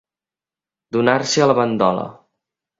[0.97, 2.11] Donar-se a la bandola.